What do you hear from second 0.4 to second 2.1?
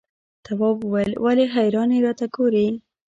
تواب وويل: ولې حیرانې